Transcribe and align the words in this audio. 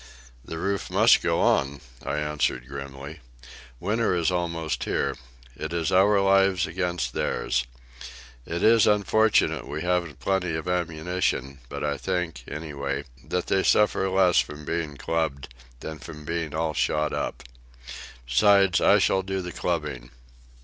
"That 0.43 0.57
roof 0.57 0.89
must 0.89 1.21
go 1.21 1.41
on," 1.41 1.79
I 2.03 2.17
answered 2.17 2.67
grimly. 2.67 3.19
"Winter 3.79 4.15
is 4.15 4.31
almost 4.31 4.85
here. 4.85 5.15
It 5.55 5.73
is 5.73 5.91
our 5.91 6.19
lives 6.21 6.65
against 6.65 7.13
theirs. 7.13 7.67
It 8.43 8.63
is 8.63 8.87
unfortunate 8.87 9.67
we 9.67 9.83
haven't 9.83 10.19
plenty 10.19 10.55
of 10.55 10.67
ammunition, 10.67 11.59
but 11.69 11.83
I 11.83 11.97
think, 11.97 12.43
anyway, 12.47 13.03
that 13.23 13.45
they 13.45 13.61
suffer 13.61 14.09
less 14.09 14.39
from 14.39 14.65
being 14.65 14.97
clubbed 14.97 15.53
than 15.81 15.99
from 15.99 16.25
being 16.25 16.55
all 16.55 16.73
shot 16.73 17.13
up. 17.13 17.43
Besides, 18.25 18.81
I 18.81 18.97
shall 18.97 19.21
do 19.21 19.39
the 19.39 19.51
clubbing." 19.51 20.09